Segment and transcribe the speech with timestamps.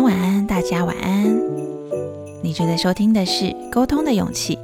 [0.00, 1.24] 晚安，大家晚安。
[2.42, 4.56] 你正在收听的是《沟通的勇气》，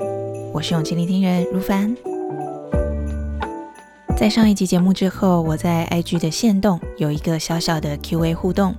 [0.52, 1.94] 我是勇气聆听人如凡。
[4.16, 8.74] 在上一集节目之后，我在 IG 的线动有一个小小的 Q&A 互动，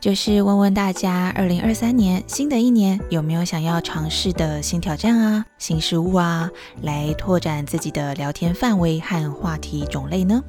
[0.00, 6.48] 就是问问大家，二零二三年新的一年有没有想要尝试的新挑战啊、新事物啊，
[6.82, 10.42] 来拓展自己的聊天范围和话题种类呢？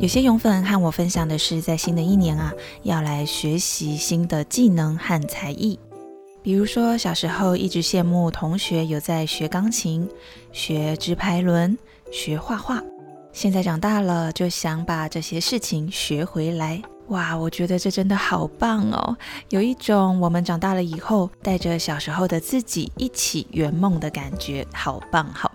[0.00, 2.50] 有些勇粉和我分享的是，在新的一年啊，
[2.84, 5.78] 要来学习新的技能和才艺。
[6.42, 10.08] 比如说，小时候一直羡慕同学有在学钢琴、
[10.52, 11.76] 学直排轮、
[12.10, 12.82] 学画画，
[13.30, 16.80] 现在长大了就想把这些事情学回来。
[17.08, 19.14] 哇，我觉得这真的好棒哦！
[19.50, 25.49] 有一种我们长大了以后带着小时候的自己一起圆梦的感觉，好棒好！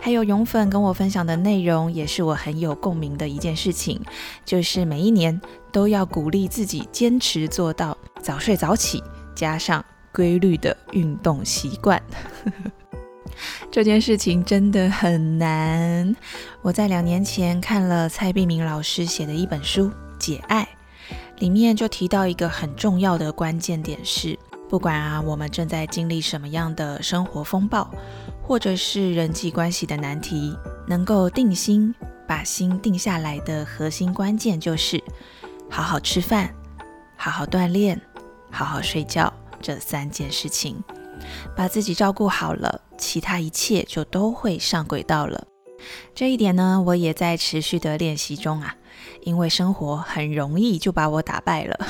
[0.00, 4.00] 还有勇粉跟我分享的内容，也是我很有共鸣的一件事情，
[4.44, 5.38] 就是每一年
[5.70, 9.02] 都要鼓励自己坚持做到早睡早起，
[9.34, 12.02] 加上规律的运动习惯。
[13.70, 16.16] 这件事情真的很难。
[16.62, 19.86] 我在两年前看了蔡碧明老师写的一本书
[20.18, 20.66] 《解爱》，
[21.40, 24.38] 里面就提到一个很重要的关键点是。
[24.68, 27.90] 不管啊，我们正在经历什么样的生活风暴，
[28.50, 31.94] 或者是人际关系的难题，能够定心，
[32.26, 35.00] 把心定下来的核心关键就是
[35.70, 36.52] 好好吃饭、
[37.16, 38.00] 好好锻炼、
[38.50, 40.82] 好好睡觉这三件事情。
[41.54, 45.46] 把自己照顾好了，其他一切就都会上轨道了。
[46.12, 48.74] 这一点呢，我也在持续的练习中啊，
[49.22, 51.86] 因为生活很容易就把我打败了。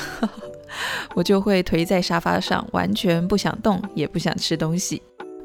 [1.17, 5.03] 我就会颓在沙发上，完全不想动，也不想吃东西。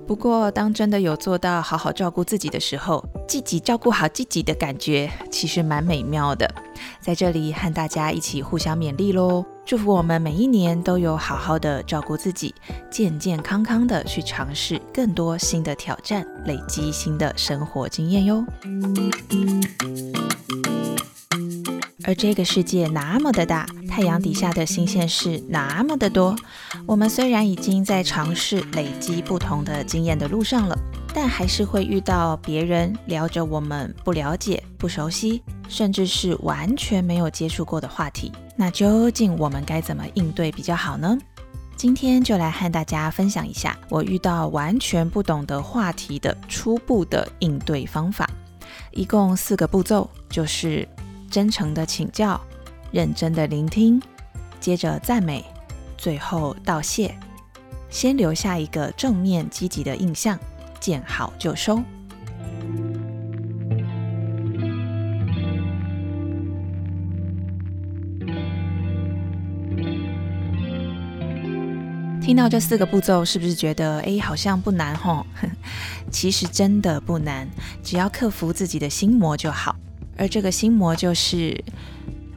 [0.08, 6.48] 不过，当真的有做到好好照顾自己的时候，自己照顾好自己的感觉，其实蛮美妙的。
[7.02, 12.54] 在这里和大家一起互相勉励喽，祝福我们每一年都有好好的照顾自己，
[12.92, 18.46] 健健康康的去尝试更多新的挑战，累积新的生活经验哟。
[22.04, 23.66] 而这个世界那么的大，
[23.96, 26.36] 太阳底下的新鲜事那么的多。
[26.86, 30.78] 我们虽然已经在尝试累积不同的经验的路上了，
[31.14, 38.34] 但还是会遇到别人聊着我们不了解、不熟悉，甚至是完全没有接触过的话题。
[38.58, 41.18] 那究竟我们该怎么应对比较好呢？
[41.78, 48.30] 今天就来和大家分享一下我遇到完全不懂的话题的初步的应对方法，
[48.92, 50.86] 一共四个步骤，就是。
[51.28, 52.40] 真诚的请教，
[52.92, 54.02] 认真的聆听，
[54.60, 55.44] 接着赞美，
[55.98, 57.14] 最后道谢，
[57.90, 60.40] 先留下一个正面积极的印象，
[60.80, 61.82] 见好就收。
[72.22, 75.24] 听到这四个步骤，是不是觉得哎，好像不难吼？
[76.10, 77.48] 其实真的不难，
[77.84, 79.76] 只要克服自己的心魔就好。
[80.18, 81.64] 而这个心魔就是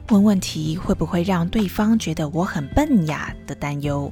[0.09, 4.11] 问问题会不会让对方觉得我很笨呀的担忧。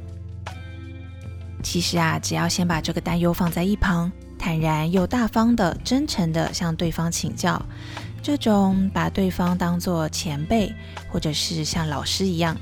[1.63, 7.59] 其实啊，只要先把这个担忧放在一旁，坦然又大方的、真诚的向对方请教，
[8.21, 10.71] 这种把对方当作前辈
[11.09, 12.55] 或者是像老师一样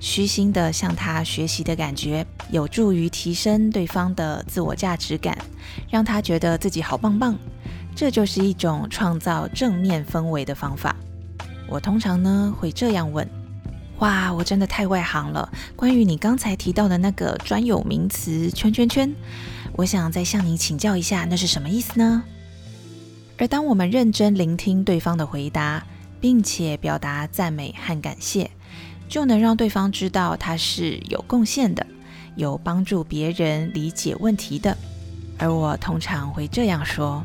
[0.00, 5.38] 虚心的向他学习的感觉，有助于提升对方的自我价值感，
[5.88, 7.38] 让他觉得自己好棒棒。
[7.94, 10.96] 这就是一种创造正面氛围的方法。
[11.70, 13.26] 我通常呢会这样问：
[14.00, 15.48] 哇，我真的太外行了！
[15.76, 19.14] 关于你刚才提到的那个专有名词“圈圈圈”，
[19.76, 22.24] 我想再向你请教一下，那是什么意思呢？
[23.38, 25.86] 而当我们认真聆听对方的回答，
[26.20, 28.50] 并且表达赞美和感谢，
[29.08, 31.86] 就能让对方知道他是有贡献的，
[32.34, 34.76] 有帮助别人理解问题的。
[35.38, 37.24] 而我通常会这样说。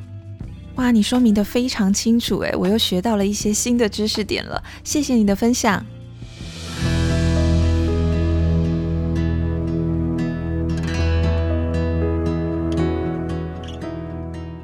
[0.75, 5.85] 哇，你说明的非常清楚诶，我又学到了一些新的知识点了，谢谢你的分享。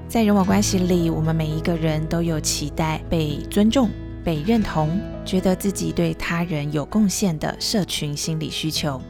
[0.10, 3.90] 在人我关系里，我们每一个人都有期待被尊重、
[4.26, 9.02] 被认同，觉得自己对他人有贡献的社群心理需求。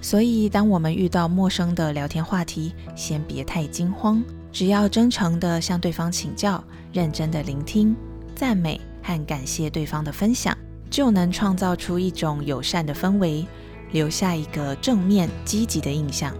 [0.00, 4.24] 所以，当我们遇到陌生的聊天话题，先别太惊慌。
[4.50, 6.62] 只要真诚地向对方请教，
[6.92, 7.94] 认真地聆听、
[8.34, 10.56] 赞美和感谢对方的分享，
[10.90, 13.46] 就能创造出一种友善的氛围，
[13.92, 16.34] 留下一个正面积极的印象。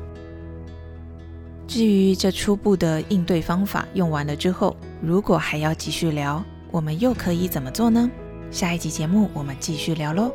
[1.67, 8.11] 至于这初步的应对方法用完了之后，如果还要继续聊，我们又可以怎么做呢？
[8.51, 10.33] 下一集节目我们继续聊喽。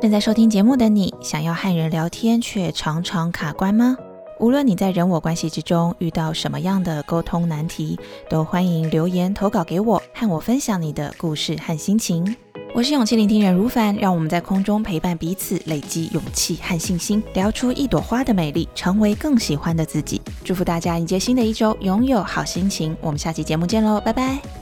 [0.00, 3.98] 正在收听节目的你，想要和人聊天却常常卡关吗？
[4.40, 7.98] 无论你在人我关系之中遇到什么样的沟通难题，
[8.28, 12.34] 都欢迎留言投稿给我，和我分享你的故事和心情。
[12.74, 20.22] 我是勇气聆听人如凡，让我们在空中陪伴彼此，累积勇气和信心，聊出一朵花的美丽，成为更喜欢的自己。
[20.42, 22.96] 祝福大家迎接新的一周，拥有好心情。
[23.02, 24.59] 我们下期节目见喽，拜拜。